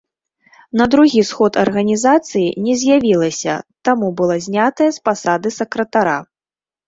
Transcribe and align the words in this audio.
На 0.79 0.85
другі 0.93 1.21
сход 1.31 1.59
арганізацыі 1.63 2.47
не 2.69 2.73
з'явілася, 2.83 3.53
таму 3.89 4.07
была 4.21 4.37
знятая 4.47 4.87
з 4.97 5.03
пасады 5.11 5.47
сакратара. 5.59 6.17